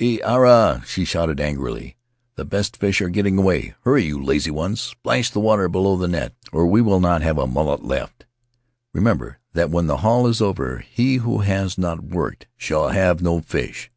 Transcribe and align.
"E 0.00 0.20
ara!" 0.22 0.82
she 0.84 1.04
shouted, 1.04 1.38
angrily; 1.40 1.94
"the 2.34 2.44
best 2.44 2.76
fish 2.76 3.00
are 3.00 3.08
getting 3.08 3.38
away! 3.38 3.72
Hurry, 3.84 4.04
you 4.06 4.20
lazy 4.20 4.50
ones— 4.50 4.80
splash 4.80 5.30
the 5.30 5.38
water 5.38 5.68
below 5.68 5.96
the 5.96 6.08
net, 6.08 6.34
or 6.50 6.66
we 6.66 6.82
shall 6.82 6.98
not 6.98 7.22
have 7.22 7.38
a 7.38 7.46
mullet 7.46 7.84
left! 7.84 8.26
Remember 8.92 9.38
that 9.52 9.70
when 9.70 9.86
the 9.86 9.98
haul 9.98 10.26
is 10.26 10.40
over 10.42 10.78
he 10.78 11.18
who 11.18 11.38
has 11.38 11.78
not 11.78 12.02
worked 12.02 12.48
shall 12.56 12.88
have 12.88 13.22
no 13.22 13.40
fish." 13.40 13.92